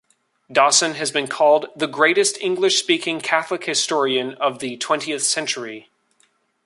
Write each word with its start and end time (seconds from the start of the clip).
Dawson 0.51 0.95
has 0.95 1.11
been 1.11 1.27
called 1.27 1.67
"the 1.75 1.85
greatest 1.85 2.39
English-speaking 2.41 3.21
Catholic 3.21 3.65
historian 3.65 4.33
of 4.33 4.57
the 4.57 4.75
twentieth 4.77 5.21
century". 5.21 5.91